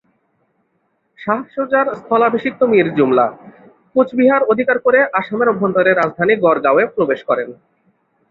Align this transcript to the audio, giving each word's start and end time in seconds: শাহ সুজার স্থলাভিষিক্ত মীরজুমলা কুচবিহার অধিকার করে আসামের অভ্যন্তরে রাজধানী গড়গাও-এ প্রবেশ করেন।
শাহ 1.19 1.39
সুজার 1.53 1.87
স্থলাভিষিক্ত 1.95 2.61
মীরজুমলা 2.63 3.25
কুচবিহার 3.93 4.41
অধিকার 4.43 4.77
করে 4.79 4.99
আসামের 5.19 5.47
অভ্যন্তরে 5.49 5.91
রাজধানী 5.93 6.33
গড়গাও-এ 6.37 6.85
প্রবেশ 6.95 7.19
করেন। 7.23 7.49